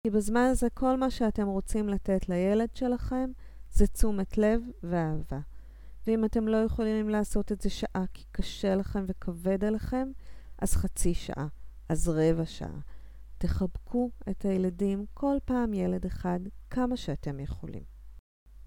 כי 0.06 0.10
בזמן 0.10 0.48
הזה 0.50 0.70
כל 0.74 0.96
מה 0.96 1.10
שאתם 1.10 1.46
רוצים 1.46 1.88
לתת 1.88 2.28
לילד 2.28 2.76
שלכם 2.76 3.30
זה 3.70 3.86
תשומת 3.86 4.38
לב 4.38 4.60
ואהבה. 4.82 5.51
ואם 6.06 6.24
אתם 6.24 6.48
לא 6.48 6.56
יכולים 6.56 7.08
לעשות 7.08 7.52
את 7.52 7.60
זה 7.60 7.70
שעה 7.70 8.04
כי 8.14 8.24
קשה 8.32 8.74
לכם 8.74 9.04
וכבד 9.08 9.64
עליכם, 9.64 10.08
אז 10.58 10.74
חצי 10.74 11.14
שעה, 11.14 11.46
אז 11.88 12.08
רבע 12.08 12.46
שעה. 12.46 12.80
תחבקו 13.38 14.10
את 14.30 14.44
הילדים 14.44 15.04
כל 15.14 15.36
פעם 15.44 15.74
ילד 15.74 16.06
אחד 16.06 16.40
כמה 16.70 16.96
שאתם 16.96 17.40
יכולים. 17.40 17.82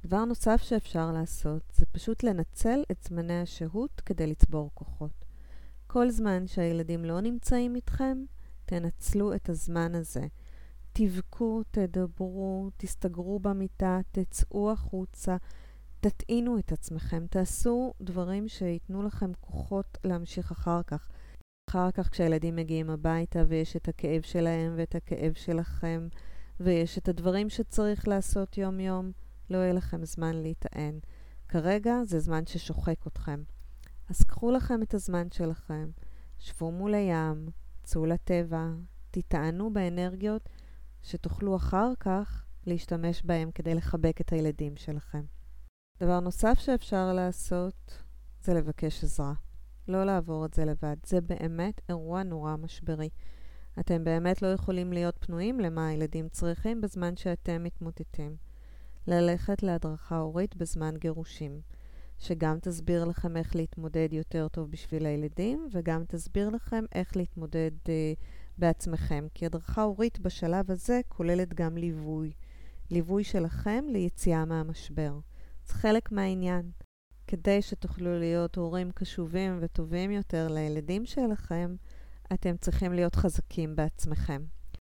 דבר 0.05 0.25
נוסף 0.25 0.61
שאפשר 0.61 1.11
לעשות 1.11 1.61
זה 1.75 1.85
פשוט 1.85 2.23
לנצל 2.23 2.83
את 2.91 3.03
זמני 3.03 3.41
השהות 3.41 4.01
כדי 4.05 4.27
לצבור 4.27 4.71
כוחות. 4.73 5.25
כל 5.87 6.09
זמן 6.09 6.47
שהילדים 6.47 7.05
לא 7.05 7.21
נמצאים 7.21 7.75
איתכם, 7.75 8.17
תנצלו 8.65 9.35
את 9.35 9.49
הזמן 9.49 9.95
הזה. 9.95 10.27
תבכו, 10.93 11.63
תדברו, 11.71 12.69
תסתגרו 12.77 13.39
במיטה, 13.39 13.99
תצאו 14.11 14.71
החוצה, 14.71 15.37
תטעינו 15.99 16.59
את 16.59 16.71
עצמכם, 16.71 17.25
תעשו 17.29 17.93
דברים 18.01 18.47
שייתנו 18.47 19.03
לכם 19.03 19.31
כוחות 19.41 19.97
להמשיך 20.03 20.51
אחר 20.51 20.83
כך. 20.87 21.09
אחר 21.69 21.91
כך 21.91 22.09
כשהילדים 22.09 22.55
מגיעים 22.55 22.89
הביתה 22.89 23.43
ויש 23.47 23.75
את 23.75 23.87
הכאב 23.87 24.21
שלהם 24.21 24.73
ואת 24.77 24.95
הכאב 24.95 25.33
שלכם, 25.33 26.07
ויש 26.59 26.97
את 26.97 27.07
הדברים 27.07 27.49
שצריך 27.49 28.07
לעשות 28.07 28.57
יום-יום, 28.57 29.11
לא 29.49 29.57
יהיה 29.57 29.73
לכם 29.73 30.05
זמן 30.05 30.35
להיטען. 30.35 30.99
כרגע 31.47 32.03
זה 32.03 32.19
זמן 32.19 32.45
ששוחק 32.45 33.07
אתכם. 33.07 33.43
אז 34.09 34.23
קחו 34.23 34.51
לכם 34.51 34.83
את 34.83 34.93
הזמן 34.93 35.27
שלכם, 35.31 35.89
שבו 36.39 36.71
מול 36.71 36.93
הים, 36.93 37.49
צאו 37.83 38.05
לטבע, 38.05 38.67
תטענו 39.11 39.73
באנרגיות 39.73 40.49
שתוכלו 41.03 41.55
אחר 41.55 41.91
כך 41.99 42.45
להשתמש 42.65 43.23
בהם 43.23 43.51
כדי 43.51 43.75
לחבק 43.75 44.21
את 44.21 44.31
הילדים 44.31 44.75
שלכם. 44.75 45.23
דבר 45.99 46.19
נוסף 46.19 46.59
שאפשר 46.59 47.13
לעשות 47.13 48.03
זה 48.41 48.53
לבקש 48.53 49.03
עזרה. 49.03 49.33
לא 49.87 50.03
לעבור 50.03 50.45
את 50.45 50.53
זה 50.53 50.65
לבד. 50.65 50.95
זה 51.05 51.21
באמת 51.21 51.81
אירוע 51.89 52.23
נורא 52.23 52.55
משברי. 52.55 53.09
אתם 53.79 54.03
באמת 54.03 54.41
לא 54.41 54.47
יכולים 54.47 54.93
להיות 54.93 55.17
פנויים 55.19 55.59
למה 55.59 55.87
הילדים 55.87 56.29
צריכים 56.29 56.81
בזמן 56.81 57.15
שאתם 57.17 57.63
מתמוטטים. 57.63 58.35
ללכת 59.07 59.63
להדרכה 59.63 60.17
הורית 60.17 60.55
בזמן 60.55 60.97
גירושים, 60.97 61.61
שגם 62.17 62.59
תסביר 62.59 63.05
לכם 63.05 63.37
איך 63.37 63.55
להתמודד 63.55 64.09
יותר 64.11 64.47
טוב 64.47 64.71
בשביל 64.71 65.05
הילדים, 65.05 65.67
וגם 65.71 66.03
תסביר 66.07 66.49
לכם 66.49 66.85
איך 66.95 67.17
להתמודד 67.17 67.71
uh, 67.83 67.89
בעצמכם. 68.57 69.27
כי 69.33 69.45
הדרכה 69.45 69.81
הורית 69.81 70.19
בשלב 70.19 70.71
הזה 70.71 71.01
כוללת 71.07 71.53
גם 71.53 71.77
ליווי. 71.77 72.33
ליווי 72.91 73.23
שלכם 73.23 73.85
ליציאה 73.87 74.45
מהמשבר. 74.45 75.19
זה 75.65 75.73
חלק 75.73 76.11
מהעניין. 76.11 76.71
כדי 77.27 77.61
שתוכלו 77.61 78.19
להיות 78.19 78.55
הורים 78.55 78.91
קשובים 78.91 79.57
וטובים 79.61 80.11
יותר 80.11 80.47
לילדים 80.47 81.05
שלכם, 81.05 81.75
אתם 82.33 82.57
צריכים 82.57 82.93
להיות 82.93 83.15
חזקים 83.15 83.75
בעצמכם. 83.75 84.45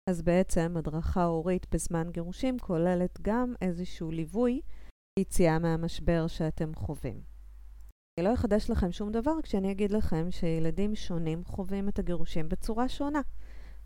אז 0.09 0.21
בעצם 0.21 0.73
הדרכה 0.77 1.23
הורית 1.23 1.65
בזמן 1.71 2.09
גירושים 2.11 2.59
כוללת 2.59 3.19
גם 3.21 3.53
איזשהו 3.61 4.11
ליווי 4.11 4.61
ליציאה 5.19 5.59
מהמשבר 5.59 6.27
שאתם 6.27 6.75
חווים. 6.75 7.21
אני 8.17 8.25
לא 8.25 8.33
אחדש 8.33 8.69
לכם 8.69 8.91
שום 8.91 9.11
דבר 9.11 9.41
כשאני 9.43 9.71
אגיד 9.71 9.91
לכם 9.91 10.31
שילדים 10.31 10.95
שונים 10.95 11.43
חווים 11.45 11.89
את 11.89 11.99
הגירושים 11.99 12.49
בצורה 12.49 12.89
שונה. 12.89 13.21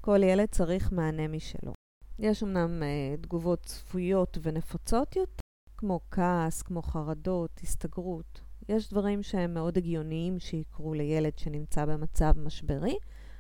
כל 0.02 0.20
ילד 0.24 0.48
צריך 0.52 0.92
מענה 0.92 1.28
משלו. 1.28 1.74
יש 2.20 2.44
אמנם 2.44 2.84
אה, 2.84 3.18
תגובות 3.22 3.66
צפויות 3.66 4.38
ונפוצות 4.42 5.16
יותר, 5.16 5.41
כמו 5.82 6.00
כעס, 6.12 6.62
כמו 6.62 6.82
חרדות, 6.82 7.60
הסתגרות. 7.64 8.42
יש 8.70 8.90
דברים 8.90 9.24
שהם 9.24 9.54
מאוד 9.54 9.78
הגיוניים 9.78 10.40
שיקרו 10.40 10.94
לילד 10.94 11.38
שנמצא 11.38 11.86
במצב 11.86 12.34
משברי, 12.38 12.98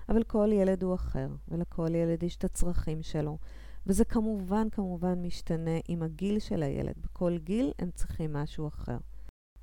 אבל 0.10 0.24
כל 0.24 0.50
ילד 0.54 0.84
הוא 0.84 0.96
אחר, 0.96 1.28
ולכל 1.48 1.96
ילד 1.96 2.24
יש 2.24 2.36
את 2.36 2.44
הצרכים 2.44 3.04
שלו. 3.04 3.38
וזה 3.88 4.06
כמובן, 4.06 4.68
כמובן 4.72 5.22
משתנה 5.22 5.80
עם 5.88 6.04
הגיל 6.04 6.40
של 6.40 6.64
הילד. 6.64 6.94
בכל 7.04 7.38
גיל 7.38 7.72
הם 7.80 7.92
צריכים 7.92 8.34
משהו 8.34 8.68
אחר. 8.68 8.98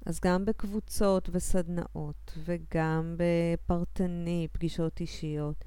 אז 0.06 0.20
גם 0.24 0.44
בקבוצות 0.44 1.28
וסדנאות, 1.32 2.38
וגם 2.44 3.16
בפרטני, 3.18 4.48
פגישות 4.52 5.00
אישיות, 5.00 5.64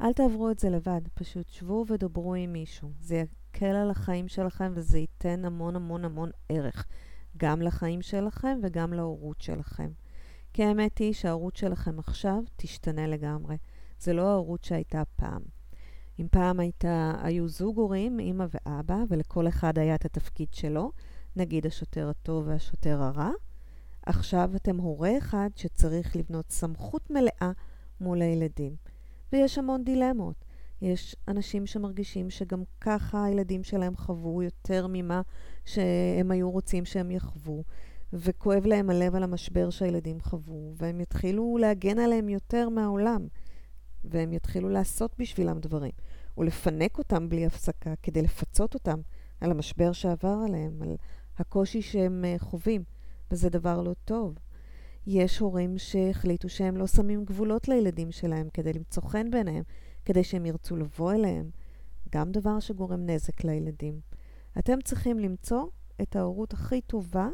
אל 0.00 0.12
תעברו 0.12 0.50
את 0.50 0.58
זה 0.58 0.70
לבד, 0.70 1.00
פשוט 1.14 1.48
שבו 1.48 1.84
ודברו 1.88 2.34
עם 2.34 2.52
מישהו. 2.52 2.90
זה 3.00 3.24
יקל 3.58 3.76
על 3.76 3.90
החיים 3.90 4.28
שלכם 4.28 4.72
וזה 4.74 4.98
ייתן 4.98 5.44
המון 5.44 5.76
המון 5.76 6.04
המון 6.04 6.30
ערך, 6.48 6.86
גם 7.36 7.62
לחיים 7.62 8.02
שלכם 8.02 8.58
וגם 8.62 8.92
להורות 8.92 9.40
שלכם. 9.40 9.90
כי 10.52 10.64
האמת 10.64 10.98
היא 10.98 11.12
שההורות 11.12 11.56
שלכם 11.56 11.98
עכשיו 11.98 12.42
תשתנה 12.56 13.06
לגמרי. 13.06 13.56
זה 14.00 14.12
לא 14.12 14.28
ההורות 14.28 14.64
שהייתה 14.64 15.02
פעם. 15.16 15.42
אם 16.20 16.26
פעם 16.30 16.60
הייתה, 16.60 17.12
היו 17.22 17.48
זוג 17.48 17.78
הורים, 17.78 18.20
אימא 18.20 18.46
ואבא, 18.50 18.98
ולכל 19.08 19.48
אחד 19.48 19.78
היה 19.78 19.94
את 19.94 20.04
התפקיד 20.04 20.54
שלו, 20.54 20.92
נגיד 21.36 21.66
השוטר 21.66 22.08
הטוב 22.08 22.48
והשוטר 22.48 23.02
הרע, 23.02 23.30
עכשיו 24.02 24.50
אתם 24.56 24.76
הורה 24.76 25.18
אחד 25.18 25.50
שצריך 25.56 26.16
לבנות 26.16 26.50
סמכות 26.50 27.10
מלאה 27.10 27.52
מול 28.00 28.22
הילדים. 28.22 28.76
ויש 29.32 29.58
המון 29.58 29.84
דילמות. 29.84 30.44
יש 30.82 31.16
אנשים 31.28 31.66
שמרגישים 31.66 32.30
שגם 32.30 32.62
ככה 32.80 33.24
הילדים 33.24 33.64
שלהם 33.64 33.96
חוו 33.96 34.42
יותר 34.42 34.86
ממה 34.90 35.22
שהם 35.64 36.30
היו 36.30 36.50
רוצים 36.50 36.84
שהם 36.84 37.10
יחוו, 37.10 37.64
וכואב 38.12 38.66
להם 38.66 38.90
הלב 38.90 39.14
על 39.14 39.22
המשבר 39.22 39.70
שהילדים 39.70 40.20
חוו, 40.20 40.74
והם 40.76 41.00
יתחילו 41.00 41.58
להגן 41.60 41.98
עליהם 41.98 42.28
יותר 42.28 42.68
מהעולם, 42.68 43.26
והם 44.04 44.32
יתחילו 44.32 44.68
לעשות 44.68 45.14
בשבילם 45.18 45.58
דברים, 45.60 45.92
ולפנק 46.38 46.98
אותם 46.98 47.28
בלי 47.28 47.46
הפסקה 47.46 47.94
כדי 48.02 48.22
לפצות 48.22 48.74
אותם 48.74 49.00
על 49.40 49.50
המשבר 49.50 49.92
שעבר 49.92 50.38
עליהם, 50.46 50.82
על 50.82 50.96
הקושי 51.38 51.82
שהם 51.82 52.24
אה, 52.24 52.34
חווים, 52.38 52.82
וזה 53.30 53.50
דבר 53.50 53.82
לא 53.82 53.94
טוב. 54.04 54.34
יש 55.06 55.38
הורים 55.38 55.78
שהחליטו 55.78 56.48
שהם 56.48 56.76
לא 56.76 56.86
שמים 56.86 57.24
גבולות 57.24 57.68
לילדים 57.68 58.12
שלהם 58.12 58.48
כדי 58.54 58.72
למצוא 58.72 59.02
חן 59.02 59.30
ביניהם, 59.30 59.62
כדי 60.08 60.24
שהם 60.24 60.46
ירצו 60.46 60.76
לבוא 60.76 61.12
אליהם, 61.12 61.50
גם 62.10 62.32
דבר 62.32 62.60
שגורם 62.60 63.06
נזק 63.06 63.44
לילדים. 63.44 64.00
אתם 64.58 64.78
צריכים 64.84 65.18
למצוא 65.18 65.66
את 66.02 66.16
ההורות 66.16 66.52
הכי 66.52 66.80
טובה 66.80 67.28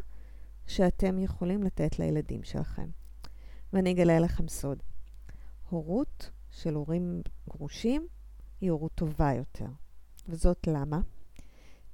שאתם 0.67 1.19
יכולים 1.19 1.63
לתת 1.63 1.99
לילדים 1.99 2.43
שלכם. 2.43 2.89
ואני 3.73 3.93
אגלה 3.93 4.19
לכם 4.21 4.49
סוד. 4.49 4.83
הורות 5.69 6.31
של 6.51 6.75
הורים 6.75 7.23
גרושים 7.51 8.07
היא 8.61 8.71
הורות 8.71 8.93
טובה 8.95 9.33
יותר. 9.33 9.69
וזאת 10.29 10.67
למה? 10.67 11.01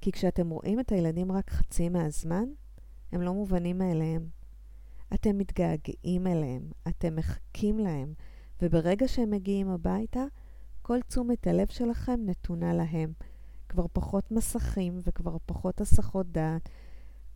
כי 0.01 0.11
כשאתם 0.11 0.49
רואים 0.49 0.79
את 0.79 0.91
הילדים 0.91 1.31
רק 1.31 1.49
חצי 1.49 1.89
מהזמן, 1.89 2.45
הם 3.11 3.21
לא 3.21 3.33
מובנים 3.33 3.77
מאליהם. 3.77 4.27
אתם 5.13 5.37
מתגעגעים 5.37 6.27
אליהם, 6.27 6.71
אתם 6.87 7.15
מחכים 7.15 7.79
להם, 7.79 8.13
וברגע 8.61 9.07
שהם 9.07 9.31
מגיעים 9.31 9.69
הביתה, 9.69 10.23
כל 10.91 11.01
תשומת 11.01 11.47
הלב 11.47 11.67
שלכם 11.67 12.19
נתונה 12.25 12.73
להם. 12.73 13.13
כבר 13.69 13.85
פחות 13.93 14.31
מסכים 14.31 14.99
וכבר 15.03 15.37
פחות 15.45 15.81
הסחות 15.81 16.31
דעת. 16.31 16.69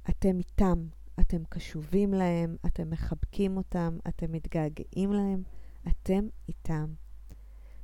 אתם 0.09 0.38
איתם, 0.38 0.88
אתם 1.19 1.43
קשובים 1.50 2.13
להם, 2.13 2.55
אתם 2.65 2.89
מחבקים 2.89 3.57
אותם, 3.57 3.97
אתם 4.07 4.31
מתגעגעים 4.31 5.13
להם, 5.13 5.43
אתם 5.88 6.27
איתם. 6.47 6.85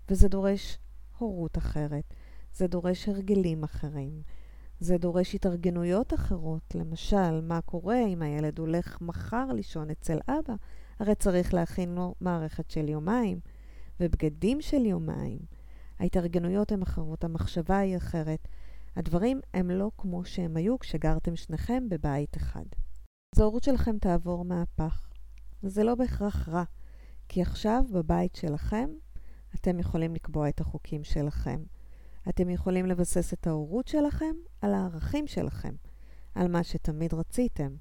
וזה 0.09 0.27
דורש 0.27 0.77
הורות 1.17 1.57
אחרת, 1.57 2.13
זה 2.53 2.67
דורש 2.67 3.09
הרגלים 3.09 3.63
אחרים, 3.63 4.21
זה 4.79 4.97
דורש 4.97 5.35
התארגנויות 5.35 6.13
אחרות. 6.13 6.75
למשל, 6.75 7.41
מה 7.41 7.61
קורה 7.61 8.05
אם 8.07 8.21
הילד 8.21 8.59
הולך 8.59 9.01
מחר 9.01 9.45
לישון 9.53 9.89
אצל 9.89 10.19
אבא? 10.27 10.53
הרי 10.99 11.15
צריך 11.15 11.53
להכין 11.53 11.95
לו 11.95 12.15
מערכת 12.21 12.69
של 12.69 12.89
יומיים 12.89 13.39
ובגדים 13.99 14.61
של 14.61 14.85
יומיים. 14.85 15.60
ההתארגנויות 16.01 16.71
הן 16.71 16.81
אחרות, 16.81 17.23
המחשבה 17.23 17.77
היא 17.77 17.97
אחרת. 17.97 18.47
הדברים 18.95 19.39
הם 19.53 19.71
לא 19.71 19.91
כמו 19.97 20.25
שהם 20.25 20.57
היו 20.57 20.79
כשגרתם 20.79 21.35
שניכם 21.35 21.89
בבית 21.89 22.37
אחד. 22.37 22.65
אז 23.35 23.41
ההורות 23.41 23.63
שלכם 23.63 23.97
תעבור 23.97 24.45
מהפך, 24.45 25.09
וזה 25.63 25.83
לא 25.83 25.95
בהכרח 25.95 26.49
רע, 26.49 26.63
כי 27.29 27.41
עכשיו 27.41 27.83
בבית 27.91 28.35
שלכם 28.35 28.89
אתם 29.55 29.79
יכולים 29.79 30.15
לקבוע 30.15 30.49
את 30.49 30.61
החוקים 30.61 31.03
שלכם. 31.03 31.63
אתם 32.29 32.49
יכולים 32.49 32.85
לבסס 32.85 33.33
את 33.33 33.47
ההורות 33.47 33.87
שלכם 33.87 34.35
על 34.61 34.73
הערכים 34.73 35.27
שלכם, 35.27 35.75
על 36.35 36.47
מה 36.47 36.63
שתמיד 36.63 37.13
רציתם. 37.13 37.75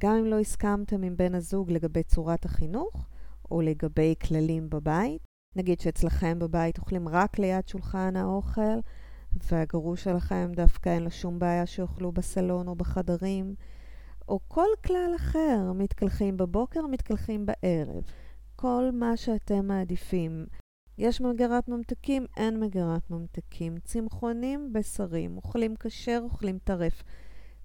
גם 0.00 0.14
אם 0.14 0.24
לא 0.24 0.38
הסכמתם 0.40 1.02
עם 1.02 1.16
בן 1.16 1.34
הזוג 1.34 1.70
לגבי 1.70 2.02
צורת 2.02 2.44
החינוך, 2.44 3.08
או 3.50 3.60
לגבי 3.60 4.14
כללים 4.28 4.70
בבית, 4.70 5.27
נגיד 5.56 5.80
שאצלכם 5.80 6.38
בבית 6.38 6.78
אוכלים 6.78 7.08
רק 7.08 7.38
ליד 7.38 7.68
שולחן 7.68 8.16
האוכל, 8.16 8.78
והגרוש 9.32 10.04
שלכם 10.04 10.50
דווקא 10.56 10.88
אין 10.88 11.02
לו 11.02 11.10
שום 11.10 11.38
בעיה 11.38 11.66
שיאכלו 11.66 12.12
בסלון 12.12 12.68
או 12.68 12.74
בחדרים, 12.74 13.54
או 14.28 14.40
כל 14.48 14.68
כלל 14.86 15.12
אחר, 15.16 15.72
מתקלחים 15.74 16.36
בבוקר, 16.36 16.86
מתקלחים 16.86 17.46
בערב. 17.46 18.04
כל 18.56 18.90
מה 18.92 19.16
שאתם 19.16 19.66
מעדיפים. 19.66 20.46
יש 20.98 21.20
מגרת 21.20 21.68
ממתקים, 21.68 22.26
אין 22.36 22.60
מגרת 22.60 23.10
ממתקים. 23.10 23.78
צמחונים, 23.78 24.72
בשרים, 24.72 25.36
אוכלים 25.36 25.74
כשר, 25.80 26.20
אוכלים 26.24 26.58
טרף. 26.64 27.02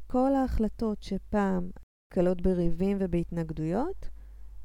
כל 0.08 0.36
ההחלטות 0.36 1.04
שפעם 1.04 1.70
קלות 2.14 2.42
בריבים 2.42 2.98
ובהתנגדויות, 3.00 4.10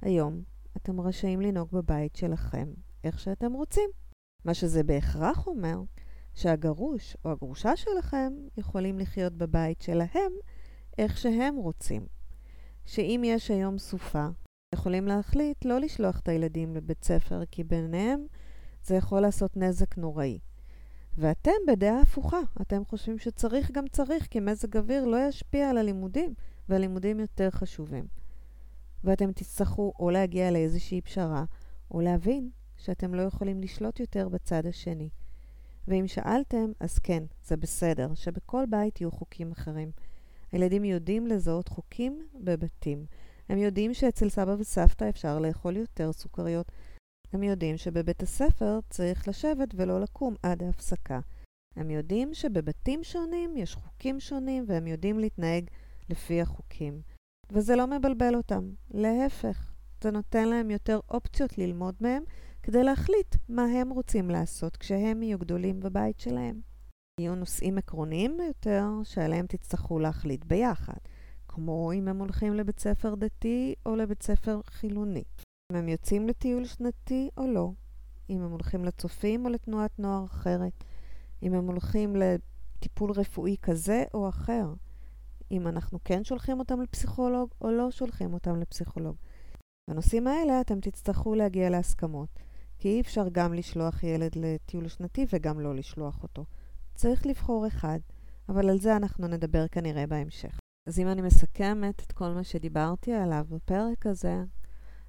היום 0.02 0.42
אתם 0.76 1.00
רשאים 1.00 1.40
לנהוג 1.40 1.68
בבית 1.72 2.16
שלכם 2.16 2.68
איך 3.08 3.18
שאתם 3.18 3.52
רוצים. 3.52 3.90
מה 4.44 4.54
שזה 4.54 4.82
בהכרח 4.82 5.46
אומר 5.46 5.82
שהגרוש 6.34 7.16
או 7.24 7.30
הגרושה 7.30 7.76
שלכם 7.76 8.32
יכולים 8.56 8.98
לחיות 8.98 9.32
בבית 9.32 9.80
שלהם 9.80 10.32
איך 10.98 11.18
שהם 11.18 11.56
רוצים. 11.56 12.06
שאם 12.86 13.22
יש 13.24 13.50
היום 13.50 13.78
סופה, 13.78 14.28
יכולים 14.74 15.06
להחליט 15.06 15.64
לא 15.64 15.78
לשלוח 15.78 16.18
את 16.18 16.28
הילדים 16.28 16.76
לבית 16.76 17.04
ספר, 17.04 17.42
כי 17.50 17.64
ביניהם 17.64 18.26
זה 18.84 18.94
יכול 18.94 19.20
לעשות 19.20 19.56
נזק 19.56 19.98
נוראי. 19.98 20.38
ואתם 21.18 21.50
בדעה 21.68 22.00
הפוכה, 22.00 22.40
אתם 22.62 22.84
חושבים 22.84 23.18
שצריך 23.18 23.70
גם 23.70 23.88
צריך, 23.88 24.26
כי 24.30 24.40
מזג 24.40 24.76
אוויר 24.76 25.04
לא 25.04 25.28
ישפיע 25.28 25.70
על 25.70 25.78
הלימודים, 25.78 26.34
והלימודים 26.68 27.20
יותר 27.20 27.50
חשובים. 27.50 28.06
ואתם 29.04 29.32
תצטרכו 29.32 29.92
או 29.98 30.10
להגיע 30.10 30.50
לאיזושהי 30.50 31.00
פשרה, 31.00 31.44
או 31.90 32.00
להבין 32.00 32.50
שאתם 32.78 33.14
לא 33.14 33.22
יכולים 33.22 33.60
לשלוט 33.60 34.00
יותר 34.00 34.28
בצד 34.28 34.66
השני. 34.66 35.08
ואם 35.88 36.04
שאלתם, 36.06 36.72
אז 36.80 36.98
כן, 36.98 37.22
זה 37.44 37.56
בסדר, 37.56 38.14
שבכל 38.14 38.64
בית 38.70 39.00
יהיו 39.00 39.10
חוקים 39.10 39.52
אחרים. 39.52 39.90
הילדים 40.52 40.84
יודעים 40.84 41.26
לזהות 41.26 41.68
חוקים 41.68 42.28
בבתים. 42.34 43.06
הם 43.48 43.58
יודעים 43.58 43.94
שאצל 43.94 44.28
סבא 44.28 44.54
וסבתא 44.58 45.08
אפשר 45.08 45.38
לאכול 45.38 45.76
יותר 45.76 46.12
סוכריות. 46.12 46.72
הם 47.32 47.42
יודעים 47.42 47.76
שבבית 47.76 48.22
הספר 48.22 48.78
צריך 48.90 49.28
לשבת 49.28 49.68
ולא 49.74 50.00
לקום 50.00 50.34
עד 50.42 50.62
ההפסקה. 50.62 51.20
הם 51.76 51.90
יודעים 51.90 52.34
שבבתים 52.34 53.04
שונים 53.04 53.56
יש 53.56 53.74
חוקים 53.74 54.20
שונים 54.20 54.64
והם 54.68 54.86
יודעים 54.86 55.18
להתנהג 55.18 55.64
לפי 56.10 56.40
החוקים. 56.40 57.02
וזה 57.52 57.76
לא 57.76 57.86
מבלבל 57.86 58.34
אותם, 58.34 58.70
להפך, 58.90 59.72
זה 60.02 60.10
נותן 60.10 60.48
להם 60.48 60.70
יותר 60.70 61.00
אופציות 61.10 61.58
ללמוד 61.58 61.94
מהם 62.00 62.22
כדי 62.68 62.84
להחליט 62.84 63.36
מה 63.48 63.64
הם 63.64 63.90
רוצים 63.90 64.30
לעשות 64.30 64.76
כשהם 64.76 65.22
יהיו 65.22 65.38
גדולים 65.38 65.80
בבית 65.80 66.20
שלהם. 66.20 66.60
יהיו 67.20 67.34
נושאים 67.34 67.78
עקרוניים 67.78 68.38
יותר 68.46 68.84
שעליהם 69.04 69.46
תצטרכו 69.46 69.98
להחליט 69.98 70.44
ביחד, 70.44 70.98
כמו 71.48 71.92
אם 71.92 72.08
הם 72.08 72.18
הולכים 72.18 72.54
לבית 72.54 72.80
ספר 72.80 73.14
דתי 73.14 73.74
או 73.86 73.96
לבית 73.96 74.22
ספר 74.22 74.60
חילוני, 74.66 75.24
אם 75.72 75.76
הם 75.76 75.88
יוצאים 75.88 76.28
לטיול 76.28 76.64
שנתי 76.64 77.28
או 77.36 77.46
לא, 77.46 77.70
אם 78.30 78.42
הם 78.42 78.50
הולכים 78.50 78.84
לצופים 78.84 79.44
או 79.44 79.50
לתנועת 79.50 79.98
נוער 79.98 80.24
אחרת, 80.24 80.84
אם 81.42 81.54
הם 81.54 81.66
הולכים 81.66 82.16
לטיפול 82.16 83.10
רפואי 83.10 83.56
כזה 83.62 84.04
או 84.14 84.28
אחר, 84.28 84.74
אם 85.50 85.68
אנחנו 85.68 85.98
כן 86.04 86.24
שולחים 86.24 86.58
אותם 86.58 86.80
לפסיכולוג 86.80 87.50
או 87.60 87.70
לא 87.70 87.90
שולחים 87.90 88.34
אותם 88.34 88.56
לפסיכולוג. 88.56 89.16
בנושאים 89.90 90.26
האלה 90.26 90.60
אתם 90.60 90.80
תצטרכו 90.80 91.34
להגיע 91.34 91.70
להסכמות, 91.70 92.28
כי 92.78 92.88
אי 92.88 93.00
אפשר 93.00 93.28
גם 93.32 93.54
לשלוח 93.54 94.02
ילד 94.02 94.32
לטיול 94.36 94.88
שנתי 94.88 95.26
וגם 95.32 95.60
לא 95.60 95.74
לשלוח 95.74 96.22
אותו. 96.22 96.44
צריך 96.94 97.26
לבחור 97.26 97.66
אחד, 97.66 97.98
אבל 98.48 98.70
על 98.70 98.78
זה 98.78 98.96
אנחנו 98.96 99.28
נדבר 99.28 99.68
כנראה 99.68 100.06
בהמשך. 100.06 100.58
אז 100.86 100.98
אם 100.98 101.08
אני 101.08 101.22
מסכמת 101.22 102.02
את 102.06 102.12
כל 102.12 102.28
מה 102.28 102.44
שדיברתי 102.44 103.12
עליו 103.12 103.46
בפרק 103.48 104.06
הזה, 104.06 104.44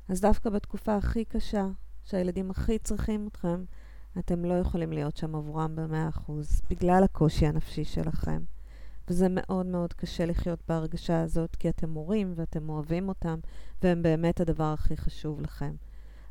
אז 0.10 0.22
דווקא 0.22 0.50
בתקופה 0.50 0.96
הכי 0.96 1.26
קשה, 1.26 1.68
שהילדים 2.04 2.52
הכי 2.52 2.80
צריכים 2.80 3.28
אתכם, 3.28 3.64
אתם 4.20 4.46
לא 4.46 4.54
יכולים 4.54 4.92
להיות 4.92 5.18
שם 5.18 5.36
עבורם 5.36 5.76
ב-100% 5.76 6.32
בגלל 6.70 7.04
הקושי 7.04 7.46
הנפשי 7.46 7.84
שלכם. 7.84 8.44
וזה 9.08 9.28
מאוד 9.30 9.66
מאוד 9.66 9.94
קשה 9.94 10.26
לחיות 10.26 10.60
בהרגשה 10.68 11.22
הזאת, 11.22 11.56
כי 11.56 11.70
אתם 11.70 11.90
מורים 11.90 12.34
ואתם 12.36 12.70
אוהבים 12.70 13.10
אותם, 13.10 13.40
והם 13.82 14.04
באמת 14.04 14.40
הדבר 14.40 14.74
הכי 14.74 14.98
חשוב 14.98 15.42
לכם. 15.42 15.76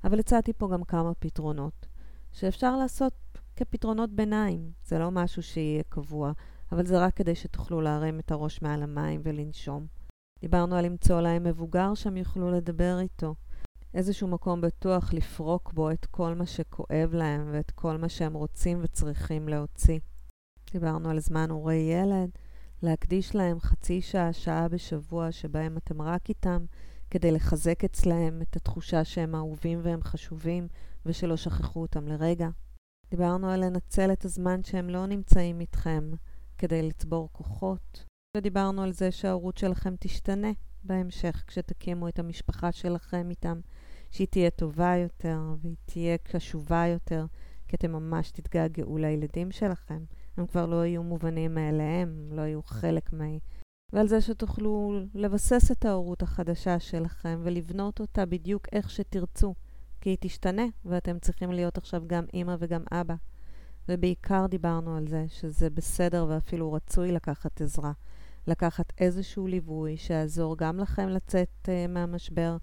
אבל 0.04 0.18
הצעתי 0.18 0.52
פה 0.52 0.68
גם 0.72 0.84
כמה 0.84 1.14
פתרונות, 1.14 1.86
שאפשר 2.32 2.76
לעשות 2.76 3.12
כפתרונות 3.56 4.10
ביניים. 4.10 4.72
זה 4.84 4.98
לא 4.98 5.10
משהו 5.10 5.42
שיהיה 5.42 5.82
קבוע, 5.88 6.32
אבל 6.72 6.86
זה 6.86 6.98
רק 6.98 7.14
כדי 7.14 7.34
שתוכלו 7.34 7.80
להרים 7.80 8.18
את 8.18 8.30
הראש 8.30 8.62
מעל 8.62 8.82
המים 8.82 9.20
ולנשום. 9.24 9.86
דיברנו 10.40 10.76
על 10.76 10.84
למצוא 10.84 11.20
להם 11.20 11.44
מבוגר 11.44 11.94
שהם 11.94 12.16
יוכלו 12.16 12.50
לדבר 12.50 12.98
איתו. 13.00 13.34
איזשהו 13.94 14.28
מקום 14.28 14.60
בטוח 14.60 15.12
לפרוק 15.12 15.72
בו 15.72 15.90
את 15.90 16.06
כל 16.06 16.34
מה 16.34 16.46
שכואב 16.46 17.10
להם 17.12 17.48
ואת 17.52 17.70
כל 17.70 17.96
מה 17.96 18.08
שהם 18.08 18.34
רוצים 18.34 18.80
וצריכים 18.82 19.48
להוציא. 19.48 19.98
דיברנו 20.72 21.10
על 21.10 21.20
זמן 21.20 21.50
הורי 21.50 21.74
ילד, 21.74 22.30
להקדיש 22.82 23.34
להם 23.34 23.60
חצי 23.60 24.02
שעה, 24.02 24.32
שעה 24.32 24.68
בשבוע 24.68 25.32
שבהם 25.32 25.76
אתם 25.76 26.02
רק 26.02 26.28
איתם, 26.28 26.64
כדי 27.10 27.30
לחזק 27.30 27.84
אצלהם 27.84 28.42
את 28.42 28.56
התחושה 28.56 29.04
שהם 29.04 29.34
אהובים 29.34 29.80
והם 29.82 30.02
חשובים 30.02 30.68
ושלא 31.06 31.36
שכחו 31.36 31.80
אותם 31.80 32.08
לרגע. 32.08 32.48
דיברנו 33.10 33.50
על 33.50 33.64
לנצל 33.64 34.12
את 34.12 34.24
הזמן 34.24 34.62
שהם 34.62 34.90
לא 34.90 35.06
נמצאים 35.06 35.60
איתכם 35.60 36.10
כדי 36.58 36.82
לצבור 36.82 37.28
כוחות, 37.32 38.04
ודיברנו 38.36 38.82
על 38.82 38.92
זה 38.92 39.10
שההורות 39.10 39.56
שלכם 39.56 39.94
תשתנה 40.00 40.48
בהמשך 40.82 41.44
כשתקימו 41.46 42.08
את 42.08 42.18
המשפחה 42.18 42.72
שלכם 42.72 43.30
איתם, 43.30 43.60
שהיא 44.10 44.26
תהיה 44.26 44.50
טובה 44.50 44.96
יותר 44.96 45.40
והיא 45.62 45.76
תהיה 45.84 46.18
קשובה 46.18 46.86
יותר, 46.86 47.26
כי 47.68 47.76
אתם 47.76 47.92
ממש 47.92 48.30
תתגעגעו 48.30 48.98
לילדים 48.98 49.50
שלכם. 49.50 50.04
הם 50.36 50.46
כבר 50.46 50.66
לא 50.66 50.86
יהיו 50.86 51.02
מובנים 51.02 51.54
מאליהם, 51.54 52.28
לא 52.32 52.42
יהיו 52.42 52.62
חלק 52.62 53.12
מה... 53.12 53.24
ועל 53.92 54.08
זה 54.08 54.20
שתוכלו 54.20 55.00
לבסס 55.14 55.70
את 55.70 55.84
ההורות 55.84 56.22
החדשה 56.22 56.80
שלכם 56.80 57.40
ולבנות 57.42 58.00
אותה 58.00 58.26
בדיוק 58.26 58.66
איך 58.72 58.90
שתרצו. 58.90 59.54
כי 60.00 60.10
היא 60.10 60.16
תשתנה, 60.20 60.66
ואתם 60.84 61.18
צריכים 61.18 61.52
להיות 61.52 61.78
עכשיו 61.78 62.02
גם 62.06 62.24
אימא 62.34 62.56
וגם 62.58 62.82
אבא. 62.92 63.14
ובעיקר 63.88 64.46
דיברנו 64.46 64.96
על 64.96 65.08
זה 65.08 65.24
שזה 65.28 65.70
בסדר 65.70 66.26
ואפילו 66.28 66.72
רצוי 66.72 67.12
לקחת 67.12 67.60
עזרה. 67.60 67.92
לקחת 68.46 68.92
איזשהו 68.98 69.46
ליווי 69.46 69.96
שיעזור 69.96 70.56
גם 70.56 70.78
לכם 70.78 71.08
לצאת 71.08 71.48
uh, 71.64 71.88
מהמשבר 71.88 72.56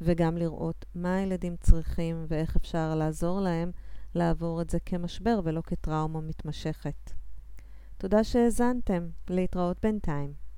וגם 0.00 0.36
לראות 0.36 0.84
מה 0.94 1.14
הילדים 1.16 1.56
צריכים 1.60 2.24
ואיך 2.28 2.56
אפשר 2.56 2.94
לעזור 2.94 3.40
להם 3.40 3.70
לעבור 4.14 4.62
את 4.62 4.70
זה 4.70 4.78
כמשבר 4.86 5.40
ולא 5.44 5.60
כטראומה 5.60 6.20
מתמשכת. 6.20 7.10
תודה 7.98 8.24
שהאזנתם. 8.24 9.08
להתראות 9.30 9.76
בינתיים. 9.82 10.49